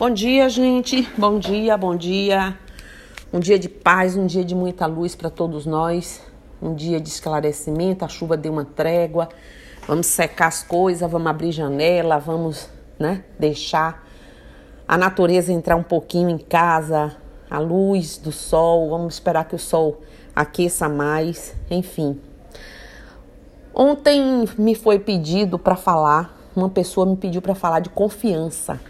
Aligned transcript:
Bom 0.00 0.08
dia, 0.08 0.48
gente. 0.48 1.06
Bom 1.18 1.38
dia, 1.38 1.76
bom 1.76 1.94
dia. 1.94 2.58
Um 3.30 3.38
dia 3.38 3.58
de 3.58 3.68
paz, 3.68 4.16
um 4.16 4.24
dia 4.24 4.42
de 4.42 4.54
muita 4.54 4.86
luz 4.86 5.14
para 5.14 5.28
todos 5.28 5.66
nós. 5.66 6.22
Um 6.62 6.74
dia 6.74 6.98
de 6.98 7.10
esclarecimento. 7.10 8.02
A 8.02 8.08
chuva 8.08 8.34
deu 8.34 8.50
uma 8.50 8.64
trégua. 8.64 9.28
Vamos 9.86 10.06
secar 10.06 10.46
as 10.46 10.62
coisas, 10.62 11.10
vamos 11.10 11.26
abrir 11.26 11.52
janela, 11.52 12.18
vamos, 12.18 12.70
né, 12.98 13.24
deixar 13.38 14.08
a 14.88 14.96
natureza 14.96 15.52
entrar 15.52 15.76
um 15.76 15.82
pouquinho 15.82 16.30
em 16.30 16.38
casa, 16.38 17.14
a 17.50 17.58
luz 17.58 18.16
do 18.16 18.32
sol. 18.32 18.88
Vamos 18.88 19.12
esperar 19.16 19.44
que 19.44 19.54
o 19.54 19.58
sol 19.58 20.00
aqueça 20.34 20.88
mais, 20.88 21.54
enfim. 21.70 22.18
Ontem 23.74 24.46
me 24.56 24.74
foi 24.74 24.98
pedido 24.98 25.58
para 25.58 25.76
falar, 25.76 26.50
uma 26.56 26.70
pessoa 26.70 27.04
me 27.04 27.18
pediu 27.18 27.42
para 27.42 27.54
falar 27.54 27.80
de 27.80 27.90
confiança. 27.90 28.80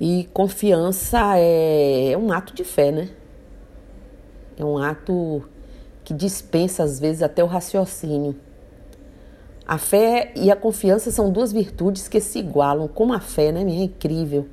E 0.00 0.28
confiança 0.32 1.36
é 1.36 2.16
um 2.18 2.32
ato 2.32 2.54
de 2.54 2.64
fé, 2.64 2.90
né? 2.90 3.10
É 4.58 4.64
um 4.64 4.78
ato 4.78 5.42
que 6.02 6.12
dispensa 6.12 6.82
às 6.82 6.98
vezes 6.98 7.22
até 7.22 7.42
o 7.42 7.46
raciocínio. 7.46 8.34
A 9.66 9.78
fé 9.78 10.32
e 10.36 10.50
a 10.50 10.56
confiança 10.56 11.10
são 11.10 11.30
duas 11.30 11.52
virtudes 11.52 12.08
que 12.08 12.20
se 12.20 12.38
igualam. 12.38 12.88
Como 12.88 13.12
a 13.14 13.20
fé, 13.20 13.50
né? 13.50 13.62
É 13.62 13.84
incrível. 13.84 14.46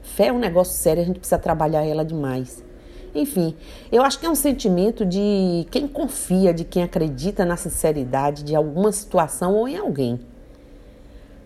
Fé 0.00 0.28
é 0.28 0.32
um 0.32 0.38
negócio 0.38 0.74
sério, 0.74 1.02
a 1.02 1.06
gente 1.06 1.18
precisa 1.18 1.38
trabalhar 1.38 1.84
ela 1.84 2.04
demais. 2.04 2.62
Enfim, 3.14 3.54
eu 3.92 4.02
acho 4.02 4.18
que 4.18 4.26
é 4.26 4.30
um 4.30 4.34
sentimento 4.34 5.04
de 5.06 5.66
quem 5.70 5.86
confia, 5.86 6.52
de 6.52 6.64
quem 6.64 6.82
acredita 6.82 7.44
na 7.44 7.56
sinceridade 7.56 8.42
de 8.42 8.54
alguma 8.54 8.90
situação 8.90 9.54
ou 9.54 9.68
em 9.68 9.76
alguém. 9.76 10.20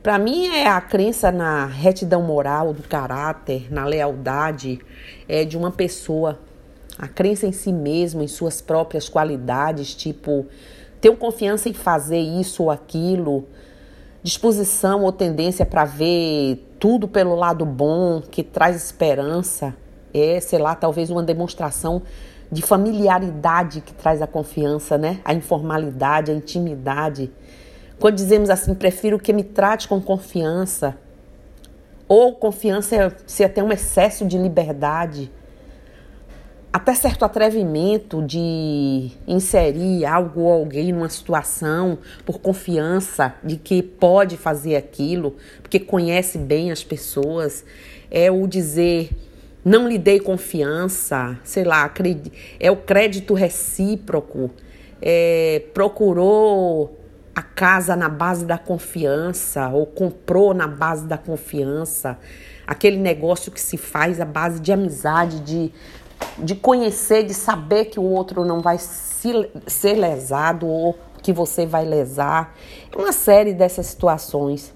Para 0.08 0.18
mim 0.18 0.46
é 0.46 0.66
a 0.66 0.80
crença 0.80 1.30
na 1.30 1.66
retidão 1.66 2.22
moral 2.22 2.72
do 2.72 2.82
caráter, 2.82 3.70
na 3.70 3.84
lealdade 3.84 4.78
é, 5.28 5.44
de 5.44 5.54
uma 5.54 5.70
pessoa, 5.70 6.38
a 6.98 7.06
crença 7.06 7.46
em 7.46 7.52
si 7.52 7.70
mesmo, 7.70 8.22
em 8.22 8.26
suas 8.26 8.62
próprias 8.62 9.06
qualidades, 9.06 9.94
tipo 9.94 10.46
ter 10.98 11.14
confiança 11.14 11.68
em 11.68 11.74
fazer 11.74 12.20
isso 12.20 12.62
ou 12.62 12.70
aquilo, 12.70 13.44
disposição 14.22 15.02
ou 15.02 15.12
tendência 15.12 15.66
para 15.66 15.84
ver 15.84 16.66
tudo 16.80 17.06
pelo 17.06 17.34
lado 17.34 17.66
bom, 17.66 18.22
que 18.22 18.42
traz 18.42 18.76
esperança, 18.76 19.76
é, 20.14 20.40
sei 20.40 20.58
lá, 20.58 20.74
talvez 20.74 21.10
uma 21.10 21.22
demonstração 21.22 22.00
de 22.50 22.62
familiaridade 22.62 23.82
que 23.82 23.92
traz 23.92 24.22
a 24.22 24.26
confiança, 24.26 24.96
né? 24.96 25.20
A 25.22 25.34
informalidade, 25.34 26.30
a 26.30 26.34
intimidade. 26.34 27.30
Quando 27.98 28.14
dizemos 28.14 28.48
assim, 28.48 28.74
prefiro 28.74 29.18
que 29.18 29.32
me 29.32 29.42
trate 29.42 29.88
com 29.88 30.00
confiança, 30.00 30.96
ou 32.06 32.34
confiança 32.34 32.96
é 32.96 33.12
ser 33.26 33.44
até 33.44 33.62
um 33.62 33.72
excesso 33.72 34.24
de 34.24 34.38
liberdade, 34.38 35.30
até 36.72 36.94
certo 36.94 37.24
atrevimento 37.24 38.22
de 38.22 39.10
inserir 39.26 40.04
algo 40.06 40.42
ou 40.42 40.52
alguém 40.52 40.92
numa 40.92 41.08
situação 41.08 41.98
por 42.24 42.40
confiança 42.40 43.34
de 43.42 43.56
que 43.56 43.82
pode 43.82 44.36
fazer 44.36 44.76
aquilo, 44.76 45.34
porque 45.60 45.80
conhece 45.80 46.38
bem 46.38 46.70
as 46.70 46.84
pessoas, 46.84 47.64
é 48.10 48.30
o 48.30 48.46
dizer 48.46 49.10
não 49.64 49.88
lhe 49.88 49.98
dei 49.98 50.20
confiança, 50.20 51.38
sei 51.42 51.64
lá, 51.64 51.92
é 52.60 52.70
o 52.70 52.76
crédito 52.76 53.34
recíproco, 53.34 54.50
é, 55.02 55.62
procurou 55.74 56.97
a 57.38 57.42
casa 57.42 57.94
na 57.94 58.08
base 58.08 58.44
da 58.44 58.58
confiança 58.58 59.68
ou 59.68 59.86
comprou 59.86 60.52
na 60.52 60.66
base 60.66 61.06
da 61.06 61.16
confiança, 61.16 62.18
aquele 62.66 62.96
negócio 62.96 63.52
que 63.52 63.60
se 63.60 63.76
faz 63.76 64.20
à 64.20 64.24
base 64.24 64.58
de 64.58 64.72
amizade, 64.72 65.38
de, 65.42 65.72
de 66.36 66.56
conhecer, 66.56 67.22
de 67.22 67.32
saber 67.32 67.84
que 67.84 68.00
o 68.00 68.02
outro 68.02 68.44
não 68.44 68.60
vai 68.60 68.76
se, 68.76 69.48
ser 69.68 69.94
lesado 69.94 70.66
ou 70.66 70.98
que 71.22 71.32
você 71.32 71.64
vai 71.64 71.84
lesar, 71.84 72.56
uma 72.96 73.12
série 73.12 73.54
dessas 73.54 73.86
situações. 73.86 74.74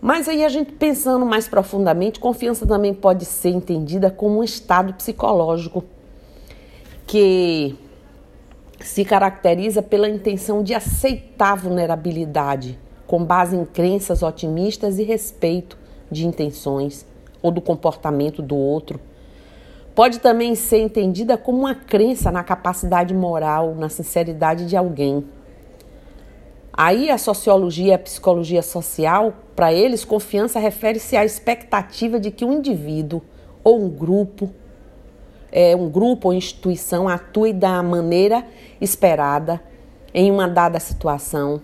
Mas 0.00 0.28
aí 0.28 0.44
a 0.44 0.48
gente 0.48 0.72
pensando 0.72 1.24
mais 1.24 1.46
profundamente, 1.46 2.18
confiança 2.18 2.66
também 2.66 2.92
pode 2.92 3.24
ser 3.24 3.50
entendida 3.50 4.10
como 4.10 4.40
um 4.40 4.42
estado 4.42 4.92
psicológico 4.94 5.84
que 7.06 7.78
se 8.86 9.04
caracteriza 9.04 9.82
pela 9.82 10.08
intenção 10.08 10.62
de 10.62 10.74
aceitar 10.74 11.56
vulnerabilidade, 11.56 12.78
com 13.06 13.24
base 13.24 13.56
em 13.56 13.64
crenças 13.64 14.22
otimistas 14.22 14.98
e 14.98 15.02
respeito 15.02 15.78
de 16.10 16.26
intenções 16.26 17.06
ou 17.42 17.50
do 17.50 17.60
comportamento 17.60 18.40
do 18.40 18.56
outro. 18.56 19.00
Pode 19.94 20.20
também 20.20 20.54
ser 20.54 20.78
entendida 20.78 21.36
como 21.36 21.58
uma 21.58 21.74
crença 21.74 22.30
na 22.30 22.42
capacidade 22.42 23.12
moral, 23.12 23.74
na 23.74 23.88
sinceridade 23.88 24.66
de 24.66 24.76
alguém. 24.76 25.24
Aí 26.72 27.10
a 27.10 27.18
sociologia 27.18 27.88
e 27.88 27.92
a 27.92 27.98
psicologia 27.98 28.62
social, 28.62 29.34
para 29.54 29.72
eles, 29.72 30.04
confiança 30.04 30.58
refere-se 30.58 31.16
à 31.16 31.24
expectativa 31.24 32.18
de 32.18 32.30
que 32.30 32.44
um 32.44 32.54
indivíduo 32.54 33.20
ou 33.62 33.84
um 33.84 33.90
grupo 33.90 34.50
é, 35.52 35.76
um 35.76 35.88
grupo 35.90 36.28
ou 36.28 36.34
instituição 36.34 37.06
atue 37.06 37.52
da 37.52 37.82
maneira 37.82 38.44
esperada 38.80 39.60
em 40.14 40.30
uma 40.30 40.48
dada 40.48 40.80
situação. 40.80 41.60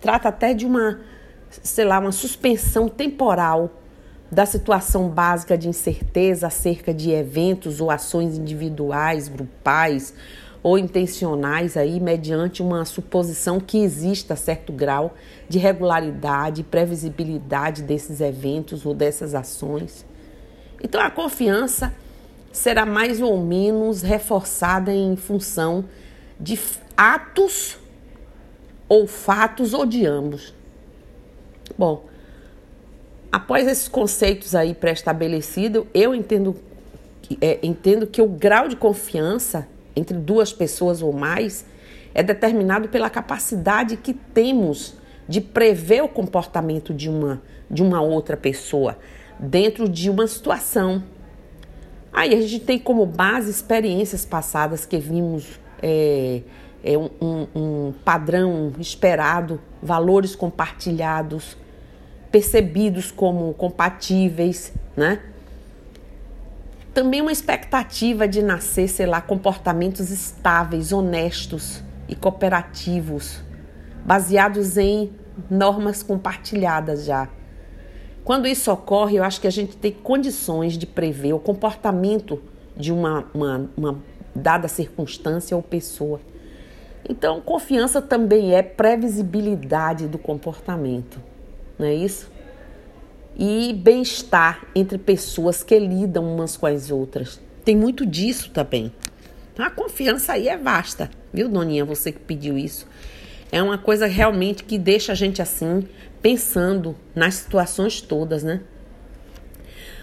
Trata 0.00 0.28
até 0.28 0.52
de 0.52 0.66
uma, 0.66 1.00
sei 1.48 1.84
lá, 1.84 2.00
uma 2.00 2.12
suspensão 2.12 2.88
temporal 2.88 3.70
da 4.30 4.44
situação 4.44 5.08
básica 5.08 5.56
de 5.56 5.68
incerteza 5.68 6.48
acerca 6.48 6.92
de 6.92 7.10
eventos 7.10 7.80
ou 7.80 7.90
ações 7.90 8.36
individuais, 8.36 9.28
grupais 9.28 10.12
ou 10.62 10.76
intencionais 10.76 11.76
aí 11.76 12.00
mediante 12.00 12.60
uma 12.60 12.84
suposição 12.84 13.60
que 13.60 13.78
exista 13.78 14.36
certo 14.36 14.72
grau 14.72 15.14
de 15.48 15.58
regularidade 15.58 16.62
previsibilidade 16.62 17.82
desses 17.82 18.20
eventos 18.20 18.84
ou 18.84 18.92
dessas 18.92 19.34
ações. 19.34 20.04
Então 20.82 21.00
a 21.00 21.10
confiança 21.10 21.94
será 22.52 22.84
mais 22.86 23.20
ou 23.20 23.38
menos 23.38 24.02
reforçada 24.02 24.92
em 24.92 25.16
função 25.16 25.84
de 26.40 26.58
atos 26.96 27.78
ou 28.88 29.06
fatos 29.06 29.74
ou 29.74 29.84
de 29.84 30.06
ambos. 30.06 30.54
Bom, 31.76 32.06
após 33.30 33.66
esses 33.66 33.88
conceitos 33.88 34.54
aí 34.54 34.74
pré-estabelecidos, 34.74 35.84
eu 35.92 36.14
entendo, 36.14 36.56
é, 37.40 37.58
entendo 37.62 38.06
que 38.06 38.22
o 38.22 38.28
grau 38.28 38.68
de 38.68 38.76
confiança 38.76 39.68
entre 39.94 40.16
duas 40.16 40.52
pessoas 40.52 41.02
ou 41.02 41.12
mais 41.12 41.64
é 42.14 42.22
determinado 42.22 42.88
pela 42.88 43.10
capacidade 43.10 43.96
que 43.96 44.14
temos 44.14 44.94
de 45.28 45.40
prever 45.40 46.02
o 46.02 46.08
comportamento 46.08 46.94
de 46.94 47.08
uma, 47.08 47.42
de 47.70 47.82
uma 47.82 48.00
outra 48.00 48.36
pessoa 48.36 48.98
dentro 49.38 49.88
de 49.88 50.08
uma 50.08 50.26
situação 50.26 51.02
Aí 52.12 52.34
a 52.34 52.40
gente 52.40 52.60
tem 52.60 52.78
como 52.78 53.06
base 53.06 53.50
experiências 53.50 54.24
passadas 54.24 54.86
que 54.86 54.98
vimos 54.98 55.60
é, 55.82 56.42
é 56.82 56.96
um, 56.96 57.46
um, 57.54 57.94
padrão 58.04 58.72
esperado, 58.78 59.60
valores 59.82 60.34
compartilhados, 60.34 61.56
percebidos 62.30 63.10
como 63.10 63.52
compatíveis, 63.54 64.72
né? 64.96 65.20
Também 66.94 67.20
uma 67.20 67.30
expectativa 67.30 68.26
de 68.26 68.42
nascer, 68.42 68.88
sei 68.88 69.06
lá, 69.06 69.20
comportamentos 69.20 70.10
estáveis, 70.10 70.92
honestos 70.92 71.82
e 72.08 72.14
cooperativos, 72.16 73.40
baseados 74.04 74.76
em 74.76 75.12
normas 75.48 76.02
compartilhadas 76.02 77.04
já. 77.04 77.28
Quando 78.28 78.46
isso 78.46 78.70
ocorre, 78.70 79.16
eu 79.16 79.24
acho 79.24 79.40
que 79.40 79.46
a 79.46 79.50
gente 79.50 79.74
tem 79.74 79.90
condições 79.90 80.76
de 80.76 80.84
prever 80.84 81.32
o 81.32 81.38
comportamento 81.38 82.38
de 82.76 82.92
uma, 82.92 83.24
uma, 83.32 83.70
uma 83.74 83.98
dada 84.34 84.68
circunstância 84.68 85.56
ou 85.56 85.62
pessoa. 85.62 86.20
Então, 87.08 87.40
confiança 87.40 88.02
também 88.02 88.54
é 88.54 88.62
previsibilidade 88.62 90.06
do 90.06 90.18
comportamento, 90.18 91.18
não 91.78 91.86
é 91.86 91.94
isso? 91.94 92.30
E 93.34 93.72
bem-estar 93.72 94.66
entre 94.74 94.98
pessoas 94.98 95.62
que 95.62 95.78
lidam 95.78 96.30
umas 96.30 96.54
com 96.54 96.66
as 96.66 96.90
outras. 96.90 97.40
Tem 97.64 97.74
muito 97.74 98.04
disso 98.04 98.50
também. 98.50 98.92
A 99.56 99.70
confiança 99.70 100.34
aí 100.34 100.48
é 100.48 100.56
vasta, 100.58 101.10
viu, 101.32 101.48
Doninha? 101.48 101.82
Você 101.86 102.12
que 102.12 102.20
pediu 102.20 102.58
isso. 102.58 102.86
É 103.50 103.62
uma 103.62 103.78
coisa 103.78 104.06
realmente 104.06 104.64
que 104.64 104.76
deixa 104.76 105.12
a 105.12 105.14
gente 105.14 105.40
assim, 105.40 105.88
pensando 106.22 106.96
nas 107.14 107.34
situações 107.34 108.00
todas, 108.00 108.42
né? 108.42 108.60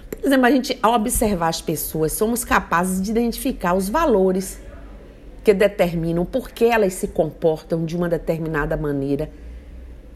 Por 0.09 0.25
exemplo, 0.25 0.45
a 0.45 0.51
gente, 0.51 0.77
ao 0.81 0.93
observar 0.93 1.49
as 1.49 1.61
pessoas, 1.61 2.13
somos 2.13 2.43
capazes 2.43 3.01
de 3.01 3.11
identificar 3.11 3.73
os 3.73 3.89
valores 3.89 4.59
que 5.43 5.53
determinam 5.53 6.25
por 6.25 6.49
que 6.49 6.65
elas 6.65 6.93
se 6.93 7.09
comportam 7.09 7.85
de 7.85 7.95
uma 7.95 8.09
determinada 8.09 8.75
maneira, 8.75 9.29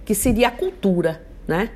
que 0.03 0.15
seria 0.15 0.47
a 0.47 0.51
cultura, 0.51 1.21
né? 1.47 1.69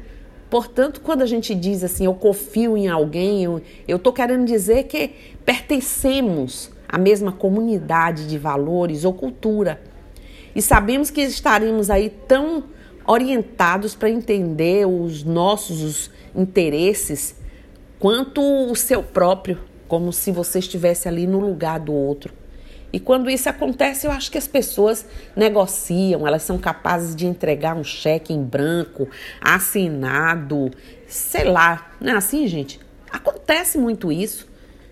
Portanto, 0.50 1.02
quando 1.02 1.22
a 1.22 1.25
gente 1.25 1.54
diz 1.54 1.84
assim, 1.84 2.06
eu 2.06 2.14
confio 2.14 2.78
em 2.78 2.88
alguém, 2.88 3.44
eu 3.88 3.98
estou 3.98 4.14
querendo 4.14 4.46
dizer 4.46 4.84
que 4.84 5.12
pertencemos 5.46 6.72
à 6.88 6.98
mesma 6.98 7.31
comunidade 7.31 8.28
de 8.28 8.38
valores 8.38 9.04
ou 9.04 9.14
cultura. 9.14 9.81
E 10.56 10.62
sabemos 10.62 11.10
que 11.10 11.22
estaremos 11.22 11.90
aí 11.90 12.12
tão 12.28 12.66
orientados 13.05 13.95
para 13.95 14.09
entender 14.09 14.88
os 14.88 15.23
nossos 15.23 16.09
interesses 16.35 17.35
quanto 18.00 18.41
o 18.41 18.75
seu 18.75 19.03
próprio, 19.03 19.59
como 19.88 20.11
se 20.11 20.31
você 20.31 20.59
estivesse 20.59 21.07
ali 21.07 21.27
no 21.27 21.39
lugar 21.39 21.79
do 21.79 21.94
outro. 21.94 22.33
E 22.94 23.00
quando 23.00 23.27
isso 23.27 23.50
acontece, 23.50 24.05
eu 24.05 24.11
acho 24.11 24.29
que 24.29 24.38
as 24.38 24.47
pessoas 24.47 25.03
negociam, 25.35 26.27
elas 26.27 26.44
são 26.44 26.59
capazes 26.59 27.15
de 27.15 27.25
entregar 27.25 27.75
um 27.75 27.83
cheque 27.83 28.31
em 28.31 28.44
branco, 28.44 29.09
assinado, 29.41 30.69
sei 31.07 31.45
lá, 31.45 31.91
não 32.00 32.13
é 32.13 32.15
assim, 32.17 32.45
gente? 32.47 32.79
Acontece 33.11 33.79
muito 33.79 34.11
isso. 34.11 34.47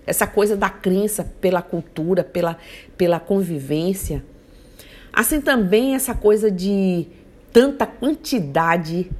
Essa 0.06 0.26
coisa 0.26 0.58
da 0.58 0.68
crença 0.70 1.24
pela 1.40 1.62
cultura, 1.62 2.24
pela, 2.24 2.58
pela 2.98 3.20
convivência. 3.20 4.24
Assim 5.14 5.40
também 5.40 5.94
essa 5.94 6.16
coisa 6.16 6.50
de 6.50 7.08
tanta 7.52 7.86
quantidade 7.86 9.12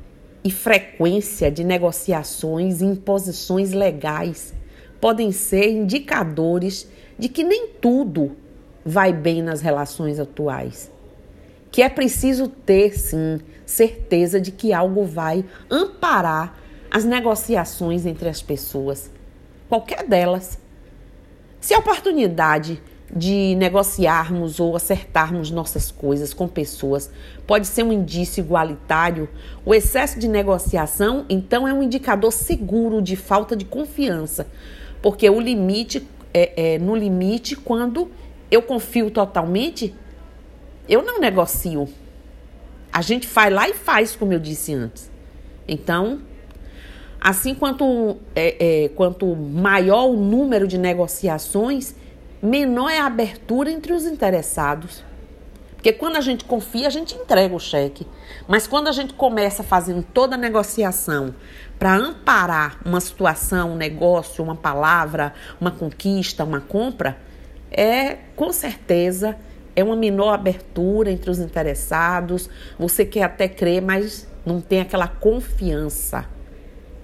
e 0.44 0.52
frequência 0.52 1.52
de 1.52 1.64
negociações 1.64 2.82
e 2.82 2.86
imposições 2.86 3.72
legais 3.72 4.54
podem 5.00 5.32
ser 5.32 5.70
indicadores 5.70 6.88
de 7.18 7.30
que 7.30 7.44
nem 7.44 7.68
tudo 7.68 8.36
vai 8.86 9.14
bem 9.14 9.42
nas 9.42 9.62
relações 9.62 10.20
atuais. 10.20 10.92
Que 11.70 11.82
é 11.82 11.90
preciso 11.90 12.48
ter, 12.48 12.98
sim, 12.98 13.40
certeza 13.66 14.40
de 14.42 14.52
que 14.52 14.74
algo 14.74 15.06
vai 15.06 15.46
amparar 15.70 16.60
as 16.90 17.06
negociações 17.06 18.06
entre 18.06 18.28
as 18.28 18.42
pessoas, 18.42 19.10
qualquer 19.70 20.06
delas. 20.08 20.60
Se 21.60 21.74
a 21.74 21.80
oportunidade 21.80 22.82
de 23.14 23.56
negociarmos 23.56 24.60
ou 24.60 24.76
acertarmos 24.76 25.52
nossas 25.52 25.92
coisas 25.92 26.34
com 26.34 26.48
pessoas 26.48 27.12
pode 27.46 27.68
ser 27.68 27.84
um 27.84 27.92
indício 27.92 28.40
igualitário, 28.40 29.28
o 29.66 29.74
excesso 29.74 30.18
de 30.18 30.28
negociação 30.28 31.26
então 31.30 31.68
é 31.68 31.74
um 31.74 31.84
indicador 31.84 32.32
seguro 32.32 33.02
de 33.02 33.18
falta 33.18 33.56
de 33.56 33.66
confiança, 33.66 34.48
porque 35.02 35.30
o 35.30 35.40
limite 35.40 36.08
é, 36.34 36.76
é 36.76 36.80
no 36.80 36.96
limite 36.96 37.56
quando 37.56 38.10
eu 38.50 38.62
confio 38.62 39.12
totalmente, 39.12 39.94
eu 40.88 41.04
não 41.04 41.20
negocio. 41.20 41.88
A 42.92 43.02
gente 43.02 43.26
faz 43.26 43.54
lá 43.54 43.70
e 43.70 43.74
faz, 43.74 44.14
como 44.14 44.34
eu 44.34 44.40
disse 44.40 44.74
antes. 44.74 45.10
Então, 45.66 46.20
assim 47.20 47.56
quanto, 47.56 48.18
é, 48.36 48.84
é, 48.84 48.90
quanto 48.90 49.34
maior 49.34 50.10
o 50.10 50.18
número 50.18 50.68
de 50.68 50.78
negociações, 50.78 51.96
menor 52.42 52.90
é 52.90 53.00
a 53.00 53.06
abertura 53.06 53.72
entre 53.72 53.94
os 53.94 54.06
interessados. 54.06 55.04
Porque 55.76 55.94
quando 55.94 56.16
a 56.16 56.22
gente 56.22 56.46
confia, 56.46 56.88
a 56.88 56.92
gente 56.92 57.16
entrega 57.16 57.56
o 57.56 57.60
cheque. 57.60 58.06
Mas 58.48 58.68
quando 58.68 58.88
a 58.88 58.92
gente 58.92 59.16
começa 59.16 59.64
fazendo 59.64 60.04
toda 60.04 60.36
a 60.36 60.38
negociação 60.38 61.34
para 61.80 61.96
amparar 61.96 62.78
uma 62.86 63.02
situação, 63.02 63.74
um 63.74 63.76
negócio, 63.76 64.44
uma 64.44 64.56
palavra, 64.56 65.34
uma 65.60 65.72
conquista, 65.72 66.44
uma 66.44 66.62
compra, 66.62 67.18
é 67.72 68.18
com 68.36 68.54
certeza 68.54 69.38
é 69.76 69.84
uma 69.84 69.96
menor 69.96 70.34
abertura 70.34 71.12
entre 71.12 71.32
os 71.32 71.40
interessados. 71.40 72.50
Você 72.78 73.06
quer 73.06 73.24
até 73.24 73.48
crer, 73.48 73.82
mas 73.82 74.28
não 74.46 74.62
tem 74.62 74.82
aquela 74.82 75.08
confiança. 75.08 76.26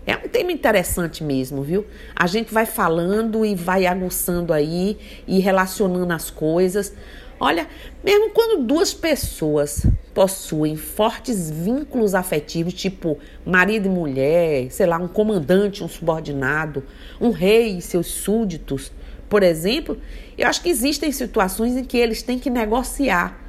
É 0.08 0.16
um 0.16 0.30
tema 0.30 0.54
interessante 0.54 1.22
mesmo, 1.22 1.62
viu? 1.62 1.86
A 2.16 2.26
gente 2.28 2.54
vai 2.54 2.66
falando 2.66 3.46
e 3.46 3.54
vai 3.54 3.86
aguçando 3.86 4.54
aí 4.54 4.98
e 5.28 5.40
relacionando 5.40 6.14
as 6.14 6.30
coisas. 6.30 6.94
Olha, 7.38 7.68
mesmo 8.02 8.30
quando 8.30 8.64
duas 8.64 8.94
pessoas 8.94 9.86
possuem 10.14 10.78
fortes 10.78 11.52
vínculos 11.52 12.16
afetivos, 12.16 12.74
tipo 12.74 13.20
marido 13.46 13.88
e 13.88 13.90
mulher, 13.90 14.72
sei 14.72 14.86
lá, 14.86 14.98
um 14.98 15.10
comandante, 15.10 15.84
um 15.84 15.90
subordinado, 15.90 16.86
um 17.20 17.30
rei 17.30 17.78
e 17.78 17.82
seus 17.82 18.08
súditos, 18.08 18.94
por 19.30 19.44
exemplo, 19.44 19.98
eu 20.38 20.48
acho 20.48 20.64
que 20.64 20.70
existem 20.70 21.12
situações 21.12 21.76
em 21.76 21.84
que 21.84 21.98
eles 21.98 22.24
têm 22.24 22.40
que 22.40 22.50
negociar, 22.50 23.40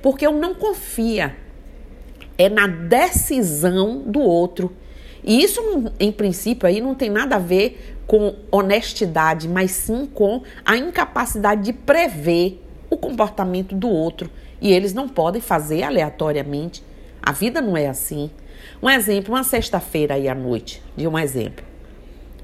porque 0.00 0.24
eu 0.24 0.32
não 0.32 0.54
confia 0.54 1.34
é 2.38 2.48
na 2.48 2.66
decisão 2.66 4.02
do 4.02 4.20
outro. 4.20 4.74
E 5.26 5.42
isso, 5.42 5.60
em 5.98 6.12
princípio, 6.12 6.68
aí 6.68 6.80
não 6.80 6.94
tem 6.94 7.10
nada 7.10 7.34
a 7.34 7.40
ver 7.40 7.98
com 8.06 8.36
honestidade, 8.50 9.48
mas 9.48 9.72
sim 9.72 10.06
com 10.06 10.42
a 10.64 10.76
incapacidade 10.76 11.64
de 11.64 11.72
prever 11.72 12.62
o 12.88 12.96
comportamento 12.96 13.74
do 13.74 13.88
outro. 13.88 14.30
E 14.60 14.72
eles 14.72 14.94
não 14.94 15.08
podem 15.08 15.42
fazer 15.42 15.82
aleatoriamente. 15.82 16.82
A 17.20 17.32
vida 17.32 17.60
não 17.60 17.76
é 17.76 17.88
assim. 17.88 18.30
Um 18.80 18.88
exemplo, 18.88 19.34
uma 19.34 19.42
sexta-feira 19.42 20.14
aí 20.14 20.28
à 20.28 20.34
noite, 20.34 20.80
de 20.96 21.08
um 21.08 21.18
exemplo. 21.18 21.64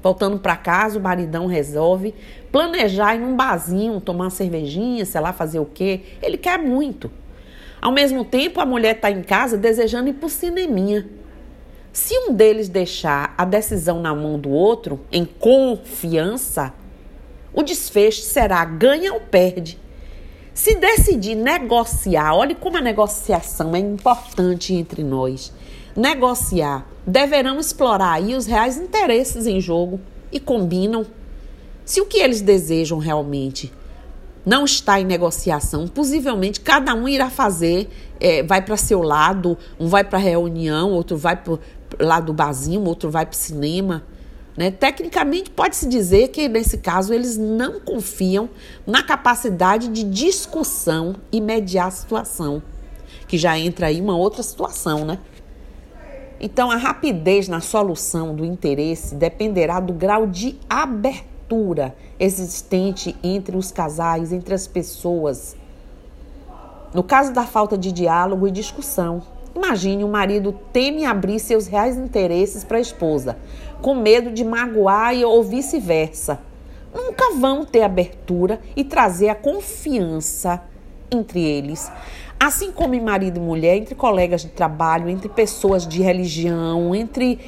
Voltando 0.01 0.37
para 0.37 0.57
casa, 0.57 0.99
o 0.99 1.01
maridão 1.01 1.45
resolve 1.45 2.13
planejar 2.51 3.15
em 3.15 3.23
um 3.23 3.37
barzinho, 3.37 4.01
tomar 4.01 4.25
uma 4.25 4.29
cervejinha, 4.29 5.05
sei 5.05 5.21
lá, 5.21 5.31
fazer 5.31 5.59
o 5.59 5.65
quê. 5.65 6.01
Ele 6.21 6.37
quer 6.37 6.59
muito. 6.59 7.09
Ao 7.81 7.91
mesmo 7.91 8.25
tempo, 8.25 8.59
a 8.59 8.65
mulher 8.65 8.95
está 8.95 9.09
em 9.09 9.21
casa 9.21 9.57
desejando 9.57 10.09
ir 10.09 10.13
para 10.13 10.27
o 10.27 10.29
cineminha. 10.29 11.07
Se 11.93 12.17
um 12.17 12.33
deles 12.33 12.69
deixar 12.69 13.35
a 13.37 13.45
decisão 13.45 14.01
na 14.01 14.15
mão 14.15 14.39
do 14.39 14.49
outro, 14.49 14.99
em 15.11 15.23
confiança, 15.23 16.73
o 17.53 17.61
desfecho 17.61 18.23
será 18.23 18.65
ganha 18.65 19.13
ou 19.13 19.19
perde. 19.19 19.79
Se 20.55 20.73
decidir 20.73 21.35
negociar, 21.35 22.33
olhe 22.33 22.55
como 22.55 22.77
a 22.77 22.81
negociação 22.81 23.75
é 23.75 23.79
importante 23.79 24.73
entre 24.73 25.03
nós. 25.03 25.53
Negociar 25.95 26.87
deverão 27.05 27.59
explorar 27.59 28.13
aí 28.13 28.33
os 28.33 28.47
reais 28.47 28.75
interesses 28.75 29.45
em 29.45 29.61
jogo 29.61 30.01
e 30.31 30.39
combinam. 30.39 31.05
Se 31.85 32.01
o 32.01 32.07
que 32.07 32.17
eles 32.17 32.41
desejam 32.41 32.97
realmente 32.97 33.71
não 34.45 34.65
está 34.65 34.99
em 34.99 35.05
negociação, 35.05 35.87
possivelmente 35.87 36.59
cada 36.59 36.93
um 36.93 37.07
irá 37.07 37.29
fazer, 37.29 37.89
é, 38.19 38.43
vai 38.43 38.61
para 38.61 38.75
seu 38.75 39.01
lado, 39.01 39.57
um 39.79 39.87
vai 39.87 40.03
para 40.03 40.17
reunião, 40.17 40.91
outro 40.91 41.15
vai 41.15 41.35
lado 41.99 42.27
do 42.27 42.33
barzinho, 42.33 42.83
outro 42.83 43.09
vai 43.09 43.25
para 43.25 43.33
o 43.33 43.37
cinema. 43.37 44.03
Né? 44.55 44.69
Tecnicamente, 44.69 45.49
pode-se 45.49 45.87
dizer 45.87 46.29
que 46.29 46.47
nesse 46.47 46.77
caso 46.77 47.13
eles 47.13 47.37
não 47.37 47.79
confiam 47.79 48.49
na 48.85 49.01
capacidade 49.01 49.87
de 49.87 50.03
discussão 50.03 51.15
e 51.31 51.41
mediar 51.41 51.87
a 51.87 51.91
situação, 51.91 52.61
que 53.27 53.37
já 53.37 53.57
entra 53.57 53.87
aí 53.87 53.99
uma 53.99 54.15
outra 54.15 54.43
situação, 54.43 55.05
né? 55.05 55.17
Então, 56.39 56.69
a 56.69 56.75
rapidez 56.75 57.47
na 57.47 57.61
solução 57.61 58.35
do 58.35 58.43
interesse 58.43 59.15
dependerá 59.15 59.79
do 59.79 59.93
grau 59.93 60.27
de 60.27 60.59
abertura 60.69 61.95
existente 62.19 63.15
entre 63.23 63.55
os 63.55 63.71
casais, 63.71 64.33
entre 64.33 64.53
as 64.53 64.67
pessoas. 64.67 65.55
No 66.93 67.01
caso 67.01 67.31
da 67.33 67.45
falta 67.45 67.77
de 67.77 67.91
diálogo 67.91 68.47
e 68.47 68.51
discussão, 68.51 69.23
imagine 69.55 70.03
o 70.03 70.07
marido 70.07 70.53
teme 70.71 71.05
abrir 71.05 71.39
seus 71.39 71.67
reais 71.67 71.97
interesses 71.97 72.63
para 72.63 72.77
a 72.77 72.81
esposa, 72.81 73.37
com 73.81 73.95
medo 73.95 74.31
de 74.31 74.43
magoar 74.43 75.13
ou 75.25 75.43
vice-versa. 75.43 76.39
Nunca 76.93 77.33
vão 77.35 77.65
ter 77.65 77.81
abertura 77.81 78.59
e 78.75 78.83
trazer 78.83 79.29
a 79.29 79.35
confiança 79.35 80.61
entre 81.11 81.41
eles. 81.41 81.91
Assim 82.39 82.71
como 82.71 82.93
em 82.93 83.01
marido 83.01 83.37
e 83.37 83.41
mulher, 83.41 83.77
entre 83.77 83.95
colegas 83.95 84.41
de 84.41 84.49
trabalho, 84.49 85.09
entre 85.09 85.29
pessoas 85.29 85.87
de 85.87 86.01
religião, 86.01 86.93
entre 86.93 87.39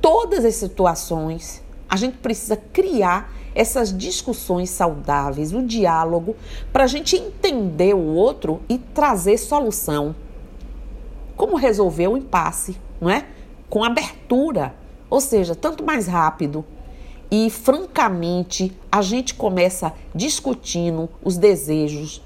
todas 0.00 0.44
as 0.44 0.56
situações, 0.56 1.62
a 1.88 1.96
gente 1.96 2.18
precisa 2.18 2.56
criar 2.56 3.32
essas 3.54 3.96
discussões 3.96 4.70
saudáveis, 4.70 5.52
o 5.52 5.62
diálogo, 5.62 6.34
para 6.72 6.84
a 6.84 6.86
gente 6.86 7.16
entender 7.16 7.94
o 7.94 8.14
outro 8.14 8.60
e 8.68 8.78
trazer 8.78 9.38
solução. 9.38 10.14
Como 11.36 11.56
resolver 11.56 12.08
o 12.08 12.16
impasse, 12.16 12.76
não 13.00 13.10
é? 13.10 13.26
Com 13.68 13.84
abertura, 13.84 14.74
ou 15.08 15.20
seja, 15.20 15.54
tanto 15.54 15.84
mais 15.84 16.06
rápido. 16.06 16.64
E 17.30 17.48
francamente, 17.48 18.76
a 18.90 19.00
gente 19.00 19.34
começa 19.34 19.92
discutindo 20.14 21.08
os 21.24 21.36
desejos, 21.36 22.22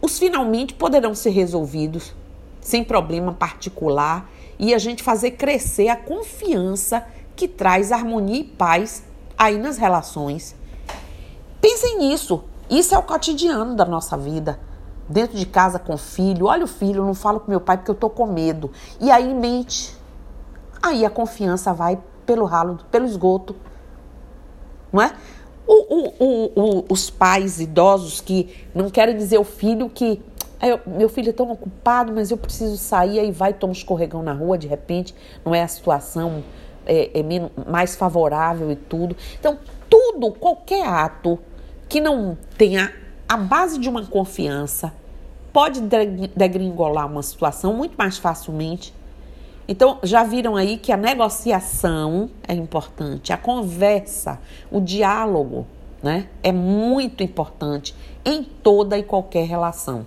os 0.00 0.18
finalmente 0.18 0.74
poderão 0.74 1.14
ser 1.14 1.30
resolvidos 1.30 2.14
sem 2.60 2.84
problema 2.84 3.32
particular 3.32 4.30
e 4.58 4.74
a 4.74 4.78
gente 4.78 5.02
fazer 5.02 5.32
crescer 5.32 5.88
a 5.88 5.96
confiança 5.96 7.06
que 7.34 7.48
traz 7.48 7.92
harmonia 7.92 8.40
e 8.40 8.44
paz 8.44 9.02
aí 9.36 9.58
nas 9.58 9.76
relações. 9.76 10.54
Pensem 11.60 11.98
nisso. 11.98 12.44
Isso 12.70 12.94
é 12.94 12.98
o 12.98 13.02
cotidiano 13.02 13.74
da 13.74 13.84
nossa 13.84 14.16
vida. 14.16 14.60
Dentro 15.08 15.36
de 15.36 15.46
casa 15.46 15.78
com 15.78 15.94
o 15.94 15.98
filho, 15.98 16.46
olha 16.46 16.64
o 16.64 16.68
filho, 16.68 17.02
eu 17.02 17.06
não 17.06 17.14
falo 17.14 17.40
com 17.40 17.50
meu 17.50 17.60
pai 17.60 17.78
porque 17.78 17.90
eu 17.90 17.94
tô 17.94 18.10
com 18.10 18.26
medo. 18.26 18.70
E 19.00 19.10
aí 19.10 19.32
mente. 19.32 19.96
aí 20.82 21.04
a 21.04 21.10
confiança 21.10 21.72
vai 21.72 21.98
pelo 22.26 22.44
ralo, 22.44 22.78
pelo 22.90 23.06
esgoto. 23.06 23.56
Não 24.92 25.02
é? 25.02 25.12
O, 25.66 25.94
o, 25.94 26.52
o, 26.56 26.84
os 26.88 27.10
pais 27.10 27.60
idosos 27.60 28.20
que 28.20 28.66
não 28.74 28.88
querem 28.88 29.16
dizer 29.16 29.36
ao 29.36 29.44
filho 29.44 29.88
que 29.88 30.22
meu 30.86 31.08
filho 31.08 31.30
é 31.30 31.32
tão 31.32 31.50
ocupado, 31.50 32.12
mas 32.12 32.30
eu 32.30 32.36
preciso 32.36 32.76
sair, 32.76 33.20
aí 33.20 33.30
vai, 33.30 33.52
toma 33.52 33.70
um 33.70 33.72
escorregão 33.72 34.22
na 34.22 34.32
rua, 34.32 34.58
de 34.58 34.66
repente, 34.66 35.14
não 35.44 35.54
é 35.54 35.62
a 35.62 35.68
situação 35.68 36.42
é, 36.84 37.20
é 37.20 37.70
mais 37.70 37.94
favorável 37.94 38.72
e 38.72 38.76
tudo. 38.76 39.16
Então, 39.38 39.58
tudo, 39.88 40.32
qualquer 40.32 40.84
ato 40.86 41.38
que 41.88 42.00
não 42.00 42.36
tenha 42.56 42.92
a 43.28 43.36
base 43.36 43.78
de 43.78 43.88
uma 43.88 44.04
confiança, 44.04 44.92
pode 45.58 45.80
degringolar 46.36 47.08
uma 47.08 47.20
situação 47.20 47.74
muito 47.74 47.96
mais 47.96 48.16
facilmente. 48.16 48.94
Então, 49.66 49.98
já 50.04 50.22
viram 50.22 50.54
aí 50.54 50.78
que 50.78 50.92
a 50.92 50.96
negociação 50.96 52.30
é 52.46 52.54
importante, 52.54 53.32
a 53.32 53.36
conversa, 53.36 54.38
o 54.70 54.80
diálogo, 54.80 55.66
né? 56.00 56.28
É 56.44 56.52
muito 56.52 57.24
importante 57.24 57.92
em 58.24 58.44
toda 58.44 58.96
e 58.96 59.02
qualquer 59.02 59.48
relação. 59.48 60.06